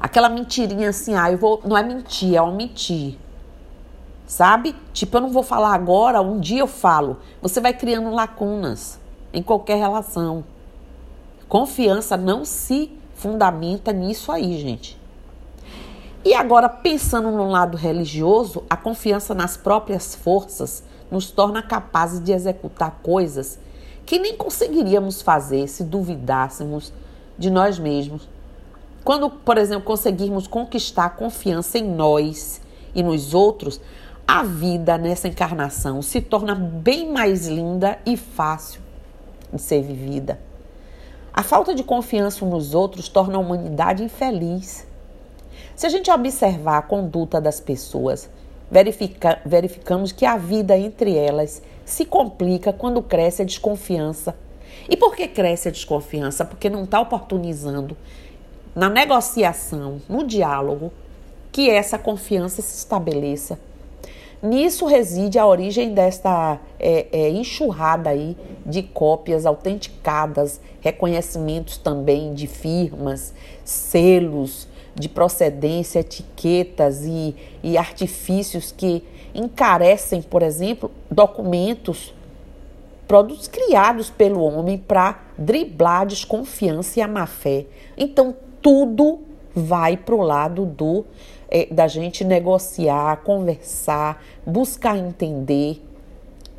Aquela 0.00 0.30
mentirinha 0.30 0.88
assim, 0.88 1.14
ah, 1.14 1.30
eu 1.30 1.36
vou. 1.36 1.60
Não 1.62 1.76
é 1.76 1.82
mentir, 1.82 2.36
é 2.36 2.40
omitir. 2.40 3.18
Sabe? 4.26 4.74
Tipo, 4.94 5.18
eu 5.18 5.20
não 5.20 5.28
vou 5.28 5.42
falar 5.42 5.74
agora, 5.74 6.22
um 6.22 6.40
dia 6.40 6.60
eu 6.60 6.66
falo. 6.66 7.18
Você 7.42 7.60
vai 7.60 7.74
criando 7.74 8.08
lacunas 8.08 8.98
em 9.30 9.42
qualquer 9.42 9.76
relação. 9.76 10.42
Confiança 11.50 12.16
não 12.16 12.46
se 12.46 12.96
fundamenta 13.16 13.92
nisso 13.92 14.30
aí, 14.30 14.60
gente. 14.60 14.98
E 16.24 16.34
agora, 16.34 16.68
pensando 16.68 17.30
no 17.30 17.48
lado 17.48 17.76
religioso, 17.76 18.64
a 18.68 18.76
confiança 18.76 19.34
nas 19.34 19.56
próprias 19.56 20.14
forças 20.14 20.82
nos 21.10 21.30
torna 21.30 21.62
capazes 21.62 22.20
de 22.20 22.32
executar 22.32 22.98
coisas 23.02 23.58
que 24.04 24.18
nem 24.18 24.36
conseguiríamos 24.36 25.20
fazer 25.20 25.68
se 25.68 25.82
duvidássemos 25.82 26.92
de 27.38 27.50
nós 27.50 27.78
mesmos. 27.78 28.28
Quando, 29.04 29.30
por 29.30 29.58
exemplo, 29.58 29.84
conseguirmos 29.84 30.46
conquistar 30.46 31.06
a 31.06 31.10
confiança 31.10 31.78
em 31.78 31.88
nós 31.88 32.60
e 32.94 33.02
nos 33.02 33.34
outros, 33.34 33.80
a 34.26 34.42
vida 34.42 34.98
nessa 34.98 35.28
encarnação 35.28 36.02
se 36.02 36.20
torna 36.20 36.54
bem 36.54 37.12
mais 37.12 37.46
linda 37.46 37.98
e 38.04 38.16
fácil 38.16 38.80
de 39.52 39.60
ser 39.62 39.82
vivida. 39.82 40.45
A 41.36 41.42
falta 41.42 41.74
de 41.74 41.84
confiança 41.84 42.46
nos 42.46 42.74
outros 42.74 43.10
torna 43.10 43.36
a 43.36 43.38
humanidade 43.38 44.02
infeliz. 44.02 44.86
Se 45.76 45.84
a 45.84 45.90
gente 45.90 46.10
observar 46.10 46.78
a 46.78 46.82
conduta 46.82 47.38
das 47.38 47.60
pessoas, 47.60 48.30
verifica, 48.70 49.38
verificamos 49.44 50.12
que 50.12 50.24
a 50.24 50.38
vida 50.38 50.78
entre 50.78 51.14
elas 51.14 51.60
se 51.84 52.06
complica 52.06 52.72
quando 52.72 53.02
cresce 53.02 53.42
a 53.42 53.44
desconfiança. 53.44 54.34
E 54.88 54.96
por 54.96 55.14
que 55.14 55.28
cresce 55.28 55.68
a 55.68 55.70
desconfiança? 55.70 56.42
Porque 56.42 56.70
não 56.70 56.84
está 56.84 56.98
oportunizando 57.02 57.94
na 58.74 58.88
negociação, 58.88 60.00
no 60.08 60.24
diálogo, 60.24 60.90
que 61.52 61.68
essa 61.68 61.98
confiança 61.98 62.62
se 62.62 62.78
estabeleça. 62.78 63.58
Nisso 64.42 64.86
reside 64.86 65.38
a 65.38 65.46
origem 65.46 65.94
desta 65.94 66.60
é, 66.78 67.06
é, 67.10 67.30
enxurrada 67.30 68.10
aí 68.10 68.36
de 68.64 68.82
cópias 68.82 69.46
autenticadas, 69.46 70.60
reconhecimentos 70.80 71.78
também 71.78 72.34
de 72.34 72.46
firmas, 72.46 73.32
selos 73.64 74.68
de 74.94 75.08
procedência, 75.08 76.00
etiquetas 76.00 77.04
e, 77.04 77.36
e 77.62 77.76
artifícios 77.76 78.72
que 78.72 79.04
encarecem, 79.34 80.22
por 80.22 80.42
exemplo, 80.42 80.90
documentos, 81.10 82.14
produtos 83.06 83.46
criados 83.46 84.08
pelo 84.08 84.40
homem 84.42 84.78
para 84.78 85.20
driblar 85.36 86.02
a 86.02 86.06
desconfiança 86.06 86.98
e 86.98 87.02
a 87.02 87.08
má 87.08 87.26
fé. 87.26 87.66
Então, 87.96 88.34
tudo 88.62 89.20
vai 89.54 89.96
para 89.96 90.14
o 90.14 90.22
lado 90.22 90.66
do 90.66 91.04
é, 91.48 91.66
da 91.66 91.86
gente 91.86 92.24
negociar, 92.24 93.18
conversar, 93.18 94.22
buscar 94.44 94.96
entender 94.96 95.82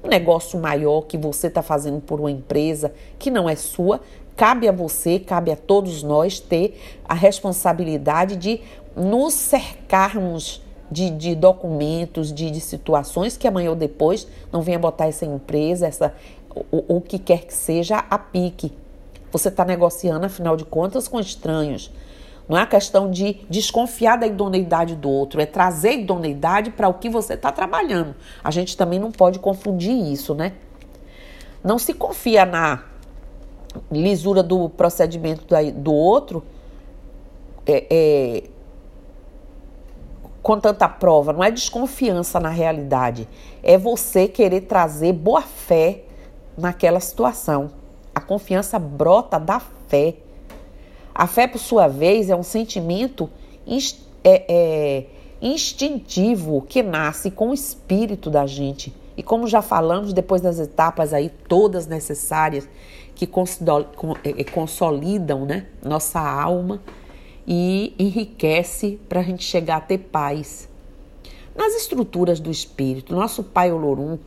um 0.03 0.07
negócio 0.07 0.59
maior 0.59 1.01
que 1.01 1.17
você 1.17 1.47
está 1.47 1.61
fazendo 1.61 2.01
por 2.01 2.19
uma 2.19 2.31
empresa 2.31 2.93
que 3.19 3.29
não 3.29 3.49
é 3.49 3.55
sua. 3.55 3.99
Cabe 4.35 4.67
a 4.67 4.71
você, 4.71 5.19
cabe 5.19 5.51
a 5.51 5.55
todos 5.55 6.03
nós 6.03 6.39
ter 6.39 6.79
a 7.03 7.13
responsabilidade 7.13 8.35
de 8.35 8.61
nos 8.95 9.33
cercarmos 9.33 10.61
de, 10.89 11.09
de 11.09 11.35
documentos, 11.35 12.31
de, 12.31 12.49
de, 12.49 12.61
situações 12.61 13.35
que 13.35 13.47
amanhã 13.47 13.71
ou 13.71 13.75
depois 13.75 14.27
não 14.51 14.61
venha 14.61 14.79
botar 14.79 15.07
essa 15.07 15.25
empresa, 15.25 15.87
essa, 15.87 16.13
o, 16.71 16.95
o 16.95 17.01
que 17.01 17.19
quer 17.19 17.45
que 17.45 17.53
seja, 17.53 18.05
a 18.09 18.17
pique. 18.17 18.71
Você 19.31 19.49
está 19.49 19.65
negociando, 19.65 20.25
afinal 20.25 20.55
de 20.55 20.63
contas, 20.63 21.07
com 21.07 21.19
estranhos. 21.19 21.91
Não 22.47 22.57
é 22.57 22.61
a 22.61 22.65
questão 22.65 23.11
de 23.11 23.45
desconfiar 23.49 24.17
da 24.17 24.25
idoneidade 24.25 24.95
do 24.95 25.09
outro, 25.09 25.41
é 25.41 25.45
trazer 25.45 25.99
idoneidade 25.99 26.71
para 26.71 26.87
o 26.87 26.93
que 26.93 27.09
você 27.09 27.33
está 27.33 27.51
trabalhando. 27.51 28.15
A 28.43 28.51
gente 28.51 28.77
também 28.77 28.99
não 28.99 29.11
pode 29.11 29.39
confundir 29.39 29.93
isso, 29.93 30.33
né? 30.33 30.53
Não 31.63 31.77
se 31.77 31.93
confia 31.93 32.45
na 32.45 32.83
lisura 33.91 34.41
do 34.41 34.69
procedimento 34.69 35.45
do 35.75 35.93
outro 35.93 36.43
é, 37.65 37.85
é, 37.89 38.43
com 40.41 40.57
tanta 40.59 40.87
prova. 40.87 41.33
Não 41.33 41.43
é 41.43 41.51
desconfiança 41.51 42.39
na 42.39 42.49
realidade. 42.49 43.27
É 43.61 43.77
você 43.77 44.27
querer 44.27 44.61
trazer 44.61 45.11
boa 45.11 45.41
fé 45.41 46.03
naquela 46.57 47.01
situação. 47.01 47.69
A 48.15 48.21
confiança 48.21 48.79
brota 48.79 49.37
da 49.37 49.59
fé. 49.59 50.15
A 51.17 51.25
fé, 51.25 51.47
por 51.47 51.57
sua 51.57 51.87
vez, 51.87 52.29
é 52.29 52.35
um 52.35 52.43
sentimento 52.43 53.27
é, 54.23 54.45
é, 54.47 55.05
instintivo 55.41 56.61
que 56.69 56.83
nasce 56.83 57.31
com 57.31 57.49
o 57.49 57.53
espírito 57.55 58.29
da 58.29 58.45
gente. 58.45 58.93
E 59.17 59.23
como 59.23 59.47
já 59.47 59.63
falamos, 59.63 60.13
depois 60.13 60.43
das 60.43 60.59
etapas 60.59 61.15
aí 61.15 61.31
todas 61.47 61.87
necessárias 61.87 62.69
que 63.15 63.25
é, 63.25 64.41
é, 64.41 64.43
consolidam 64.43 65.43
né, 65.43 65.65
nossa 65.83 66.19
alma 66.19 66.83
e 67.47 67.95
enriquece 67.97 68.99
para 69.09 69.21
a 69.21 69.23
gente 69.23 69.43
chegar 69.43 69.77
a 69.77 69.81
ter 69.81 69.97
paz. 69.97 70.69
Nas 71.55 71.73
estruturas 71.73 72.39
do 72.39 72.51
espírito, 72.51 73.15
nosso 73.15 73.43
pai 73.43 73.71
Olorum 73.71 74.19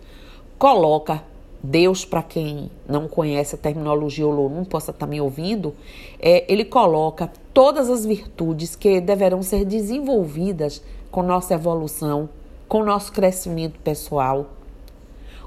coloca 0.58 1.22
Deus, 1.62 2.04
para 2.04 2.22
quem 2.22 2.70
não 2.88 3.06
conhece 3.06 3.54
a 3.54 3.58
terminologia 3.58 4.26
Olorum, 4.26 4.64
possa 4.64 4.92
estar 4.92 5.06
tá 5.06 5.10
me 5.10 5.20
ouvindo, 5.20 5.74
é, 6.18 6.50
ele 6.50 6.64
coloca 6.64 7.30
todas 7.52 7.90
as 7.90 8.06
virtudes 8.06 8.74
que 8.74 9.00
deverão 9.00 9.42
ser 9.42 9.64
desenvolvidas 9.64 10.82
com 11.10 11.22
nossa 11.22 11.54
evolução, 11.54 12.28
com 12.66 12.82
nosso 12.82 13.12
crescimento 13.12 13.78
pessoal. 13.80 14.46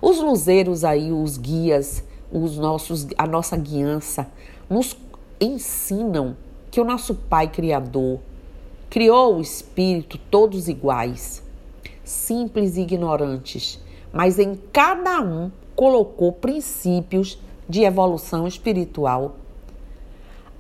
Os 0.02 0.20
luzeiros 0.20 0.84
aí, 0.84 1.12
os 1.12 1.38
guias, 1.38 2.04
os 2.32 2.58
nossos, 2.58 3.08
a 3.18 3.26
nossa 3.26 3.58
guiança, 3.58 4.28
nos 4.70 4.96
ensinam 5.42 6.36
que 6.70 6.80
o 6.80 6.86
nosso 6.86 7.16
Pai 7.16 7.48
Criador 7.48 8.20
criou 8.90 9.38
o 9.38 9.42
espírito 9.42 10.20
todos 10.30 10.68
iguais, 10.68 11.42
simples 12.04 12.78
e 12.78 12.82
ignorantes, 12.82 13.80
mas 14.12 14.38
em 14.38 14.56
cada 14.72 15.20
um 15.22 15.50
colocou 15.76 16.32
princípios 16.32 17.40
de 17.68 17.84
evolução 17.84 18.48
espiritual. 18.48 19.38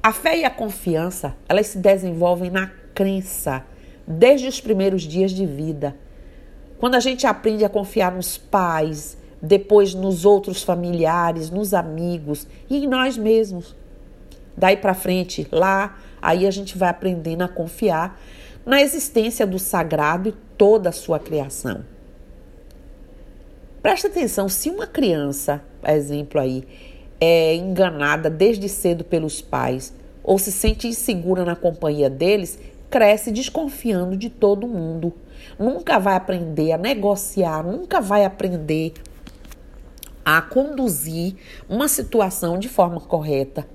A 0.02 0.12
fé 0.12 0.40
e 0.40 0.46
a 0.46 0.50
confiança, 0.50 1.36
elas 1.48 1.68
se 1.68 1.78
desenvolvem 1.78 2.50
na 2.50 2.68
crença 2.94 3.64
desde 4.06 4.48
os 4.48 4.60
primeiros 4.60 5.04
dias 5.04 5.32
de 5.32 5.46
vida. 5.46 5.96
Quando 6.78 6.96
a 6.96 7.00
gente 7.00 7.26
aprende 7.26 7.64
a 7.64 7.70
confiar 7.70 8.12
nos 8.12 8.38
pais, 8.38 9.18
depois 9.42 9.94
nos 9.94 10.26
outros 10.26 10.64
familiares, 10.64 11.50
nos 11.50 11.74
amigos 11.74 12.48
e 12.70 12.84
em 12.84 12.88
nós 12.88 13.18
mesmos. 13.18 13.76
Daí 14.56 14.78
para 14.78 14.94
frente, 14.94 15.48
lá, 15.52 15.98
aí 16.22 16.46
a 16.46 16.52
gente 16.52 16.78
vai 16.78 16.90
aprendendo 16.90 17.44
a 17.44 17.48
confiar 17.48 18.20
na 18.66 18.82
existência 18.82 19.46
do 19.46 19.60
sagrado 19.60 20.30
e 20.30 20.34
toda 20.58 20.90
a 20.90 20.94
sua 20.94 21.20
criação. 21.20 21.84
Presta 23.84 24.08
atenção, 24.08 24.48
se 24.48 24.70
uma 24.70 24.88
criança, 24.88 25.62
exemplo 25.86 26.40
aí, 26.40 26.64
é 27.20 27.54
enganada 27.54 28.30
desde 28.30 28.70
cedo 28.70 29.04
pelos 29.04 29.42
pais 29.42 29.94
ou 30.24 30.40
se 30.40 30.54
sente 30.54 30.88
insegura 30.88 31.44
na 31.44 31.54
companhia 31.54 32.10
deles, 32.10 32.58
cresce 32.90 33.30
desconfiando 33.30 34.16
de 34.16 34.30
todo 34.30 34.70
mundo. 34.70 35.14
Nunca 35.60 36.00
vai 36.00 36.16
aprender 36.16 36.72
a 36.72 36.78
negociar, 36.78 37.62
nunca 37.62 38.00
vai 38.00 38.24
aprender 38.24 38.94
a 40.24 40.42
conduzir 40.42 41.36
uma 41.68 41.90
situação 41.90 42.58
de 42.58 42.70
forma 42.70 43.02
correta. 43.02 43.68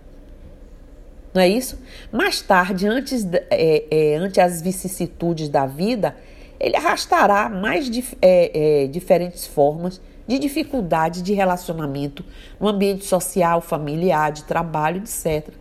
Não 1.35 1.43
é 1.43 1.49
isso? 1.51 1.79
Mais 2.11 2.41
tarde, 2.41 2.89
antes, 2.89 3.29
é, 3.51 3.85
é, 3.91 4.17
ante 4.17 4.41
as 4.41 4.63
vicissitudes 4.63 5.51
da 5.51 5.67
vida, 5.67 6.17
ele 6.59 6.77
arrastará 6.77 7.49
mais 7.49 7.89
dif 7.89 8.17
é, 8.21 8.85
é, 8.85 8.87
diferentes 8.87 9.47
formas 9.47 10.01
de 10.27 10.39
dificuldade 10.39 11.23
de 11.23 11.33
relacionamento 11.33 12.25
no 12.61 12.69
ambiente 12.69 13.05
social, 13.05 13.61
familiar, 13.61 14.31
de 14.31 14.45
trabalho, 14.45 15.03
etc. 15.03 15.55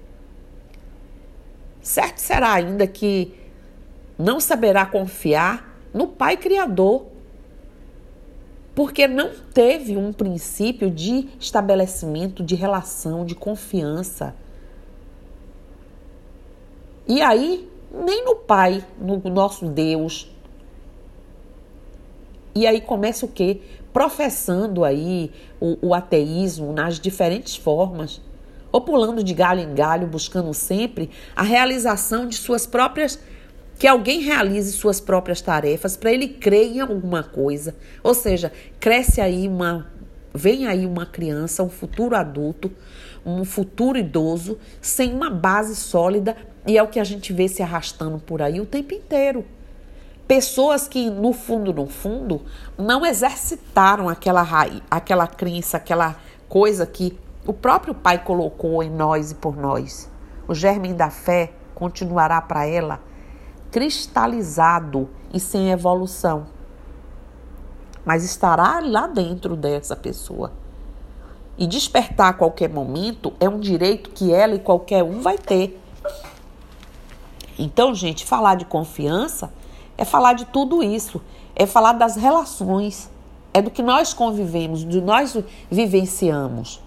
Certo 1.81 2.17
será 2.19 2.53
ainda 2.53 2.85
que 2.85 3.33
não 4.19 4.39
saberá 4.39 4.85
confiar 4.85 5.79
no 5.93 6.07
Pai 6.07 6.35
Criador, 6.35 7.05
porque 8.75 9.07
não 9.07 9.31
teve 9.53 9.95
um 9.95 10.11
princípio 10.11 10.91
de 10.91 11.29
estabelecimento 11.39 12.43
de 12.43 12.55
relação, 12.55 13.25
de 13.25 13.35
confiança. 13.35 14.35
E 17.07 17.21
aí, 17.21 17.69
nem 17.91 18.25
no 18.25 18.35
Pai, 18.35 18.83
no 18.99 19.17
nosso 19.29 19.65
Deus. 19.65 20.29
E 22.57 22.65
aí 22.65 22.81
começa 22.81 23.23
o 23.23 23.29
quê? 23.29 23.61
Professando 23.93 24.83
aí 24.83 25.31
o, 25.61 25.89
o 25.89 25.93
ateísmo 25.93 26.73
nas 26.73 26.99
diferentes 26.99 27.55
formas, 27.55 28.19
ou 28.71 28.81
pulando 28.81 29.23
de 29.23 29.31
galho 29.31 29.61
em 29.61 29.75
galho, 29.75 30.07
buscando 30.07 30.51
sempre 30.55 31.11
a 31.35 31.43
realização 31.43 32.25
de 32.25 32.35
suas 32.35 32.65
próprias 32.65 33.19
que 33.77 33.85
alguém 33.85 34.21
realize 34.21 34.71
suas 34.71 34.99
próprias 34.99 35.39
tarefas 35.39 35.95
para 35.95 36.11
ele 36.11 36.27
crer 36.27 36.75
em 36.75 36.79
alguma 36.79 37.21
coisa. 37.21 37.75
Ou 38.01 38.15
seja, 38.15 38.51
cresce 38.79 39.21
aí 39.21 39.47
uma 39.47 39.85
vem 40.33 40.65
aí 40.65 40.83
uma 40.83 41.05
criança, 41.05 41.61
um 41.61 41.69
futuro 41.69 42.15
adulto, 42.15 42.71
um 43.23 43.45
futuro 43.45 43.99
idoso 43.99 44.57
sem 44.81 45.13
uma 45.13 45.29
base 45.29 45.75
sólida 45.75 46.35
e 46.65 46.75
é 46.75 46.81
o 46.81 46.87
que 46.87 46.99
a 46.99 47.03
gente 47.03 47.31
vê 47.31 47.47
se 47.47 47.61
arrastando 47.61 48.17
por 48.17 48.41
aí 48.41 48.59
o 48.59 48.65
tempo 48.65 48.95
inteiro. 48.95 49.45
Pessoas 50.27 50.87
que, 50.87 51.09
no 51.09 51.31
fundo, 51.31 51.73
no 51.73 51.87
fundo, 51.87 52.41
não 52.77 53.05
exercitaram 53.05 54.09
aquela 54.09 54.41
raiz, 54.41 54.81
aquela 54.91 55.25
crença, 55.25 55.77
aquela 55.77 56.17
coisa 56.49 56.85
que 56.85 57.17
o 57.45 57.53
próprio 57.53 57.95
Pai 57.95 58.21
colocou 58.21 58.83
em 58.83 58.89
nós 58.89 59.31
e 59.31 59.35
por 59.35 59.55
nós. 59.55 60.09
O 60.45 60.53
germe 60.53 60.93
da 60.93 61.09
fé 61.09 61.53
continuará 61.73 62.41
para 62.41 62.65
ela 62.65 62.99
cristalizado 63.71 65.09
e 65.33 65.39
sem 65.39 65.71
evolução. 65.71 66.47
Mas 68.03 68.23
estará 68.23 68.79
lá 68.79 69.07
dentro 69.07 69.55
dessa 69.55 69.95
pessoa. 69.95 70.51
E 71.57 71.65
despertar 71.65 72.29
a 72.29 72.33
qualquer 72.33 72.69
momento 72.69 73.33
é 73.39 73.49
um 73.49 73.59
direito 73.59 74.09
que 74.11 74.33
ela 74.33 74.55
e 74.55 74.59
qualquer 74.59 75.03
um 75.03 75.21
vai 75.21 75.37
ter. 75.37 75.81
Então, 77.57 77.93
gente, 77.95 78.25
falar 78.25 78.55
de 78.55 78.65
confiança 78.65 79.51
é 79.97 80.05
falar 80.05 80.33
de 80.33 80.45
tudo 80.45 80.83
isso, 80.83 81.21
é 81.55 81.65
falar 81.65 81.93
das 81.93 82.15
relações, 82.15 83.09
é 83.53 83.61
do 83.61 83.71
que 83.71 83.81
nós 83.81 84.13
convivemos, 84.13 84.83
do 84.83 84.91
que 84.91 85.01
nós 85.01 85.37
vivenciamos. 85.69 86.81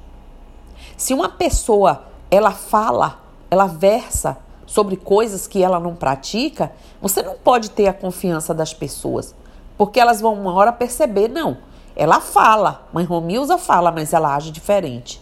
Se 0.97 1.13
uma 1.13 1.29
pessoa 1.29 2.05
ela 2.31 2.53
fala, 2.53 3.21
ela 3.51 3.67
versa 3.67 4.39
sobre 4.67 4.97
coisas 4.97 5.49
que 5.49 5.63
ela 5.63 5.81
não 5.81 5.97
pratica, 5.97 6.73
você 7.03 7.23
não 7.23 7.35
pode 7.35 7.71
ter 7.71 7.89
a 7.89 7.93
confiança 7.93 8.55
das 8.55 8.73
pessoas, 8.73 9.35
porque 9.77 9.99
elas 9.99 10.21
vão 10.21 10.35
uma 10.35 10.53
hora 10.53 10.73
perceber, 10.73 11.29
não, 11.29 11.59
ela 11.97 12.21
fala, 12.21 12.87
mãe 12.93 13.05
Romilza 13.05 13.59
fala, 13.59 13.91
mas 13.91 14.13
ela 14.13 14.35
age 14.37 14.53
diferente. 14.53 15.21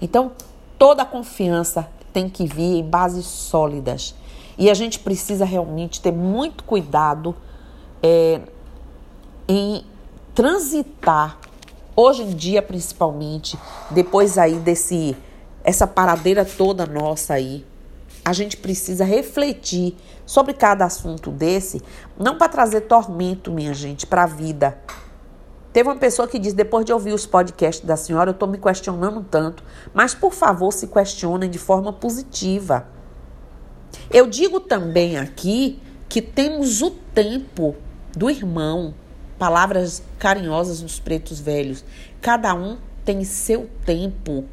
Então, 0.00 0.32
toda 0.78 1.02
a 1.02 1.06
confiança 1.06 1.88
tem 2.12 2.28
que 2.28 2.46
vir 2.46 2.78
em 2.78 2.84
bases 2.84 3.26
sólidas. 3.26 4.14
E 4.56 4.70
a 4.70 4.74
gente 4.74 4.98
precisa 4.98 5.44
realmente 5.44 6.00
ter 6.00 6.12
muito 6.12 6.64
cuidado 6.64 7.34
é, 8.02 8.40
em 9.48 9.84
transitar, 10.34 11.38
hoje 11.96 12.22
em 12.22 12.30
dia 12.30 12.62
principalmente, 12.62 13.58
depois 13.90 14.38
aí 14.38 14.54
desse 14.56 15.16
essa 15.62 15.86
paradeira 15.86 16.44
toda 16.44 16.84
nossa 16.84 17.34
aí, 17.34 17.64
a 18.22 18.32
gente 18.32 18.56
precisa 18.56 19.04
refletir 19.04 19.96
sobre 20.26 20.52
cada 20.52 20.84
assunto 20.84 21.30
desse, 21.30 21.80
não 22.18 22.36
para 22.36 22.48
trazer 22.48 22.82
tormento, 22.82 23.50
minha 23.50 23.72
gente, 23.72 24.06
para 24.06 24.24
a 24.24 24.26
vida, 24.26 24.78
Teve 25.74 25.88
uma 25.88 25.96
pessoa 25.96 26.28
que 26.28 26.38
disse, 26.38 26.54
depois 26.54 26.84
de 26.84 26.92
ouvir 26.92 27.12
os 27.12 27.26
podcasts 27.26 27.84
da 27.84 27.96
senhora, 27.96 28.30
eu 28.30 28.32
estou 28.32 28.48
me 28.48 28.58
questionando 28.58 29.26
tanto. 29.28 29.60
Mas, 29.92 30.14
por 30.14 30.32
favor, 30.32 30.72
se 30.72 30.86
questionem 30.86 31.50
de 31.50 31.58
forma 31.58 31.92
positiva. 31.92 32.86
Eu 34.10 34.26
digo 34.26 34.60
também 34.60 35.16
aqui 35.16 35.78
que 36.08 36.22
temos 36.22 36.82
o 36.82 36.90
tempo 36.90 37.74
do 38.16 38.30
irmão. 38.30 38.94
Palavras 39.38 40.02
carinhosas 40.18 40.80
nos 40.80 41.00
pretos 41.00 41.40
velhos. 41.40 41.84
Cada 42.20 42.54
um 42.54 42.78
tem 43.04 43.24
seu 43.24 43.68
tempo 43.84 44.44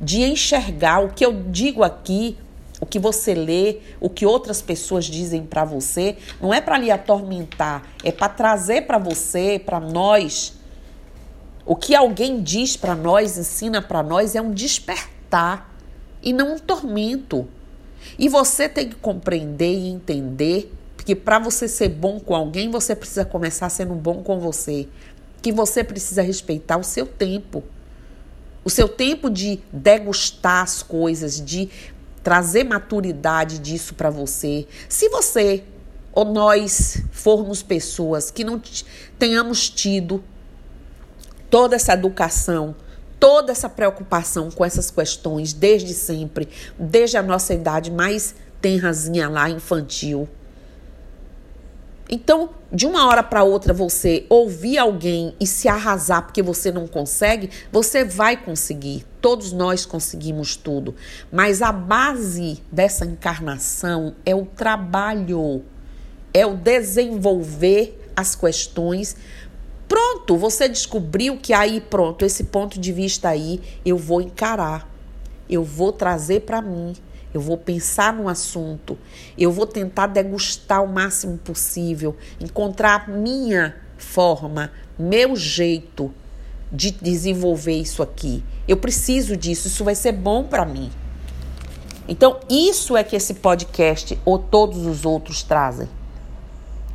de 0.00 0.22
enxergar 0.22 1.04
o 1.04 1.10
que 1.10 1.24
eu 1.24 1.32
digo 1.48 1.84
aqui, 1.84 2.36
o 2.80 2.86
que 2.86 2.98
você 2.98 3.34
lê, 3.34 3.78
o 4.00 4.10
que 4.10 4.26
outras 4.26 4.60
pessoas 4.60 5.04
dizem 5.04 5.44
para 5.44 5.64
você, 5.64 6.16
não 6.40 6.52
é 6.52 6.60
para 6.60 6.76
lhe 6.76 6.90
atormentar, 6.90 7.84
é 8.02 8.10
para 8.10 8.28
trazer 8.28 8.86
para 8.86 8.98
você, 8.98 9.60
para 9.64 9.78
nós, 9.78 10.54
o 11.64 11.76
que 11.76 11.94
alguém 11.94 12.42
diz 12.42 12.76
para 12.76 12.96
nós, 12.96 13.38
ensina 13.38 13.80
para 13.80 14.02
nós, 14.02 14.34
é 14.34 14.42
um 14.42 14.50
despertar 14.50 15.72
e 16.20 16.32
não 16.32 16.54
um 16.54 16.58
tormento. 16.58 17.46
E 18.18 18.28
você 18.28 18.68
tem 18.68 18.88
que 18.88 18.96
compreender 18.96 19.72
e 19.72 19.88
entender 19.88 20.72
que 21.04 21.14
para 21.16 21.38
você 21.38 21.66
ser 21.66 21.88
bom 21.88 22.20
com 22.20 22.34
alguém, 22.34 22.70
você 22.70 22.94
precisa 22.94 23.24
começar 23.24 23.68
sendo 23.68 23.94
bom 23.94 24.22
com 24.22 24.38
você. 24.38 24.88
Que 25.40 25.52
você 25.52 25.82
precisa 25.82 26.22
respeitar 26.22 26.76
o 26.76 26.84
seu 26.84 27.06
tempo. 27.06 27.64
O 28.64 28.70
seu 28.70 28.88
tempo 28.88 29.28
de 29.28 29.58
degustar 29.72 30.62
as 30.62 30.82
coisas, 30.82 31.40
de 31.40 31.68
trazer 32.22 32.64
maturidade 32.64 33.58
disso 33.58 33.94
para 33.94 34.10
você. 34.10 34.66
Se 34.88 35.08
você 35.08 35.64
ou 36.12 36.26
nós 36.26 37.02
formos 37.10 37.62
pessoas 37.62 38.30
que 38.30 38.44
não 38.44 38.60
tenhamos 39.18 39.68
tido 39.68 40.22
toda 41.50 41.74
essa 41.74 41.94
educação, 41.94 42.76
toda 43.22 43.52
essa 43.52 43.68
preocupação 43.68 44.50
com 44.50 44.64
essas 44.64 44.90
questões 44.90 45.52
desde 45.52 45.94
sempre, 45.94 46.48
desde 46.76 47.16
a 47.16 47.22
nossa 47.22 47.54
idade 47.54 47.88
mais 47.88 48.34
tenrazinha 48.60 49.28
lá, 49.28 49.48
infantil. 49.48 50.28
Então, 52.10 52.50
de 52.72 52.84
uma 52.84 53.06
hora 53.06 53.22
para 53.22 53.44
outra, 53.44 53.72
você 53.72 54.26
ouvir 54.28 54.76
alguém 54.76 55.36
e 55.38 55.46
se 55.46 55.68
arrasar 55.68 56.22
porque 56.22 56.42
você 56.42 56.72
não 56.72 56.88
consegue, 56.88 57.48
você 57.70 58.04
vai 58.04 58.36
conseguir. 58.36 59.06
Todos 59.20 59.52
nós 59.52 59.86
conseguimos 59.86 60.56
tudo. 60.56 60.92
Mas 61.30 61.62
a 61.62 61.70
base 61.70 62.60
dessa 62.72 63.06
encarnação 63.06 64.16
é 64.26 64.34
o 64.34 64.44
trabalho, 64.44 65.62
é 66.34 66.44
o 66.44 66.56
desenvolver 66.56 68.02
as 68.16 68.34
questões 68.34 69.16
Pronto, 69.92 70.38
você 70.38 70.70
descobriu 70.70 71.36
que 71.36 71.52
aí, 71.52 71.78
pronto, 71.78 72.24
esse 72.24 72.44
ponto 72.44 72.80
de 72.80 72.90
vista 72.90 73.28
aí 73.28 73.60
eu 73.84 73.98
vou 73.98 74.22
encarar, 74.22 74.90
eu 75.50 75.62
vou 75.62 75.92
trazer 75.92 76.40
para 76.40 76.62
mim, 76.62 76.94
eu 77.34 77.42
vou 77.42 77.58
pensar 77.58 78.10
no 78.10 78.26
assunto, 78.26 78.96
eu 79.36 79.52
vou 79.52 79.66
tentar 79.66 80.06
degustar 80.06 80.82
o 80.82 80.88
máximo 80.88 81.36
possível, 81.36 82.16
encontrar 82.40 83.06
minha 83.06 83.76
forma, 83.98 84.72
meu 84.98 85.36
jeito 85.36 86.10
de 86.72 86.90
desenvolver 86.90 87.74
isso 87.74 88.02
aqui. 88.02 88.42
Eu 88.66 88.78
preciso 88.78 89.36
disso, 89.36 89.68
isso 89.68 89.84
vai 89.84 89.94
ser 89.94 90.12
bom 90.12 90.42
para 90.42 90.64
mim. 90.64 90.90
Então, 92.08 92.40
isso 92.48 92.96
é 92.96 93.04
que 93.04 93.14
esse 93.14 93.34
podcast 93.34 94.18
ou 94.24 94.38
todos 94.38 94.86
os 94.86 95.04
outros 95.04 95.42
trazem. 95.42 95.86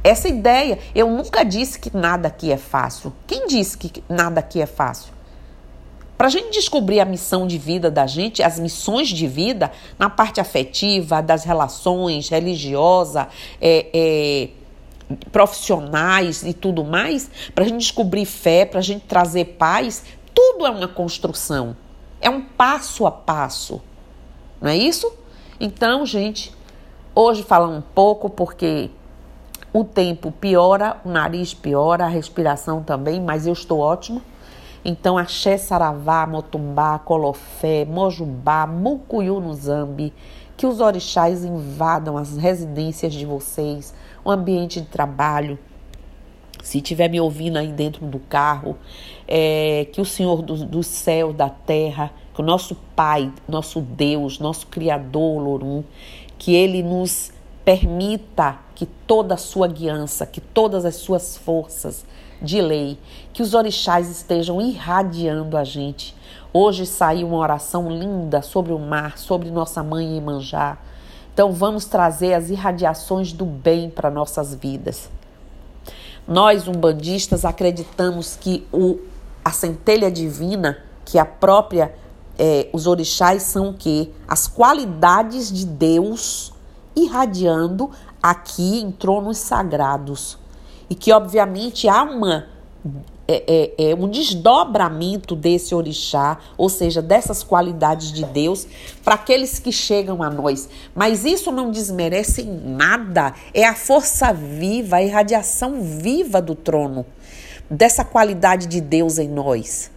Essa 0.08 0.30
ideia, 0.30 0.80
eu 0.96 1.10
nunca 1.10 1.44
disse 1.44 1.78
que 1.78 1.94
nada 1.94 2.30
aqui 2.30 2.50
é 2.50 2.56
fácil. 2.56 3.12
Quem 3.28 3.46
disse 3.46 3.78
que 3.78 4.02
nada 4.08 4.40
aqui 4.40 4.62
é 4.62 4.66
fácil? 4.66 5.14
Para 6.18 6.28
a 6.28 6.30
gente 6.30 6.54
descobrir 6.54 7.02
a 7.02 7.06
missão 7.06 7.46
de 7.46 7.58
vida 7.58 7.92
da 7.92 8.08
gente, 8.08 8.42
as 8.42 8.58
missões 8.58 9.10
de 9.10 9.28
vida, 9.28 9.70
na 10.00 10.10
parte 10.10 10.40
afetiva, 10.40 11.22
das 11.22 11.44
relações, 11.44 12.30
religiosa, 12.30 13.28
é, 13.60 13.88
é, 13.94 15.16
profissionais 15.30 16.42
e 16.42 16.54
tudo 16.54 16.86
mais, 16.86 17.30
para 17.54 17.66
a 17.66 17.68
gente 17.68 17.82
descobrir 17.82 18.24
fé, 18.24 18.66
para 18.66 18.80
a 18.80 18.84
gente 18.84 19.04
trazer 19.06 19.58
paz, 19.60 20.06
tudo 20.34 20.66
é 20.66 20.70
uma 20.70 20.88
construção. 20.88 21.76
É 22.22 22.30
um 22.30 22.44
passo 22.44 23.06
a 23.06 23.12
passo. 23.12 23.82
Não 24.62 24.70
é 24.70 24.78
isso? 24.78 25.12
Então, 25.60 26.06
gente, 26.06 26.54
hoje 27.14 27.44
falando 27.44 27.80
um 27.80 27.82
pouco, 27.82 28.30
porque 28.30 28.90
o 29.80 29.84
tempo 29.84 30.32
piora, 30.32 30.98
o 31.06 31.10
nariz 31.10 31.54
piora, 31.54 32.06
a 32.06 32.08
respiração 32.08 32.82
também, 32.82 33.22
mas 33.22 33.46
eu 33.46 33.54
estou 33.54 33.80
ótima. 33.80 34.24
Então, 34.84 35.20
axé, 35.20 35.56
saravá, 35.56 36.26
motumbá, 36.26 36.98
colofé, 36.98 37.86
mojubá, 37.86 38.66
mucuyu 38.66 39.40
no 39.40 39.54
zambi, 39.54 40.12
Que 40.56 40.66
os 40.66 40.80
orixás 40.80 41.46
invadam 41.46 42.18
as 42.18 42.38
residências 42.38 43.14
de 43.14 43.24
vocês, 43.24 43.94
o 44.26 44.32
ambiente 44.32 44.82
de 44.82 44.88
trabalho. 44.88 45.60
Se 46.64 46.80
estiver 46.80 47.08
me 47.08 47.22
ouvindo 47.22 47.58
aí 47.58 47.72
dentro 47.72 48.04
do 48.08 48.18
carro, 48.18 48.76
é, 49.28 49.88
que 49.94 50.02
o 50.02 50.06
Senhor 50.06 50.42
do, 50.42 50.66
do 50.66 50.82
céu, 50.82 51.32
da 51.32 51.52
terra, 51.52 52.12
que 52.34 52.42
o 52.42 52.44
nosso 52.44 52.74
Pai, 52.96 53.32
nosso 53.48 53.80
Deus, 53.80 54.40
nosso 54.40 54.66
Criador, 54.66 55.40
Lorum, 55.40 55.84
que 56.40 56.56
Ele 56.56 56.82
nos 56.82 57.37
permita 57.68 58.60
que 58.74 58.86
toda 58.86 59.34
a 59.34 59.38
sua 59.38 59.68
guiança, 59.68 60.26
que 60.26 60.40
todas 60.40 60.86
as 60.86 60.96
suas 60.96 61.36
forças 61.36 62.06
de 62.42 62.62
lei, 62.62 62.98
que 63.34 63.42
os 63.42 63.54
orixás 63.54 64.10
estejam 64.10 64.62
irradiando 64.62 65.58
a 65.58 65.66
gente. 65.66 66.16
Hoje 66.54 66.86
saiu 66.86 67.28
uma 67.28 67.40
oração 67.40 67.90
linda 67.90 68.42
sobre 68.42 68.72
o 68.72 68.80
mar, 68.80 69.18
sobre 69.18 69.52
nossa 69.52 69.84
mãe 69.84 70.16
Imanjá. 70.16 70.78
Então 71.34 71.52
vamos 71.52 71.84
trazer 71.84 72.36
as 72.36 72.50
irradiações 72.50 73.34
do 73.34 73.44
bem 73.44 73.90
para 73.90 74.10
nossas 74.10 74.56
vidas. 74.56 75.10
Nós, 76.26 76.70
umbandistas, 76.70 77.44
acreditamos 77.44 78.38
que 78.38 78.66
o, 78.72 78.98
a 79.44 79.52
centelha 79.52 80.10
divina, 80.10 80.78
que 81.04 81.20
a 81.20 81.26
própria 81.26 81.94
é, 82.40 82.70
os 82.72 82.88
orixás 82.88 83.44
são 83.44 83.72
o 83.72 83.74
quê? 83.74 84.10
As 84.26 84.48
qualidades 84.48 85.52
de 85.52 85.66
Deus 85.66 86.56
irradiando 87.04 87.92
aqui 88.22 88.82
em 88.82 88.92
tronos 88.92 89.38
sagrados. 89.38 90.38
E 90.90 90.96
que, 90.96 91.12
obviamente, 91.12 91.88
há 91.88 92.04
uma 92.04 92.46
é, 93.28 93.44
é, 93.78 93.90
é, 93.90 93.96
um 93.96 94.08
desdobramento 94.08 95.36
desse 95.36 95.76
orixá, 95.76 96.38
ou 96.58 96.70
seja, 96.70 97.02
dessas 97.02 97.44
qualidades 97.44 98.12
de 98.12 98.24
Deus, 98.24 98.66
para 99.04 99.16
aqueles 99.16 99.60
que 99.60 99.72
chegam 99.72 100.24
a 100.24 100.30
nós. 100.30 100.70
Mas 100.96 101.26
isso 101.26 101.52
não 101.52 101.70
desmerece 101.70 102.44
em 102.44 102.58
nada, 102.76 103.34
é 103.54 103.66
a 103.66 103.76
força 103.76 104.32
viva, 104.32 104.96
a 104.96 105.04
irradiação 105.04 105.82
viva 105.82 106.42
do 106.42 106.56
trono, 106.56 107.06
dessa 107.70 108.06
qualidade 108.06 108.66
de 108.68 108.80
Deus 108.80 109.18
em 109.18 109.28
nós. 109.28 109.92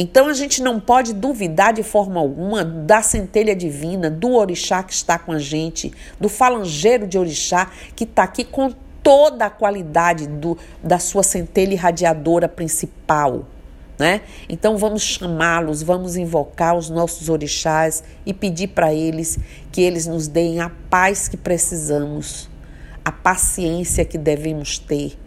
Então 0.00 0.28
a 0.28 0.32
gente 0.32 0.62
não 0.62 0.78
pode 0.78 1.12
duvidar 1.12 1.72
de 1.72 1.82
forma 1.82 2.20
alguma 2.20 2.64
da 2.64 3.02
centelha 3.02 3.56
divina, 3.56 4.08
do 4.08 4.32
orixá 4.34 4.80
que 4.80 4.92
está 4.92 5.18
com 5.18 5.32
a 5.32 5.40
gente, 5.40 5.92
do 6.20 6.28
falangeiro 6.28 7.04
de 7.04 7.18
orixá 7.18 7.72
que 7.96 8.04
está 8.04 8.22
aqui 8.22 8.44
com 8.44 8.72
toda 9.02 9.46
a 9.46 9.50
qualidade 9.50 10.28
do, 10.28 10.56
da 10.80 11.00
sua 11.00 11.24
centelha 11.24 11.72
irradiadora 11.72 12.48
principal. 12.48 13.46
Né? 13.98 14.20
Então 14.48 14.78
vamos 14.78 15.02
chamá-los, 15.02 15.82
vamos 15.82 16.16
invocar 16.16 16.76
os 16.76 16.88
nossos 16.88 17.28
orixás 17.28 18.04
e 18.24 18.32
pedir 18.32 18.68
para 18.68 18.94
eles 18.94 19.36
que 19.72 19.80
eles 19.82 20.06
nos 20.06 20.28
deem 20.28 20.60
a 20.60 20.70
paz 20.88 21.26
que 21.26 21.36
precisamos, 21.36 22.48
a 23.04 23.10
paciência 23.10 24.04
que 24.04 24.16
devemos 24.16 24.78
ter 24.78 25.18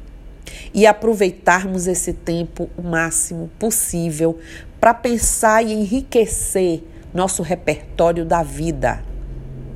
e 0.73 0.85
aproveitarmos 0.85 1.87
esse 1.87 2.13
tempo 2.13 2.69
o 2.77 2.81
máximo 2.81 3.49
possível 3.59 4.39
para 4.79 4.93
pensar 4.93 5.63
e 5.63 5.73
enriquecer 5.73 6.83
nosso 7.13 7.43
repertório 7.43 8.25
da 8.25 8.43
vida. 8.43 9.03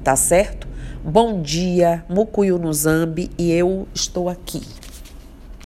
Tá 0.03 0.15
certo? 0.15 0.67
Bom 1.03 1.41
dia, 1.41 2.03
Mucuyu 2.09 2.57
no 2.57 2.73
Zambi 2.73 3.29
e 3.37 3.51
eu 3.51 3.87
estou 3.93 4.27
aqui. 4.27 4.61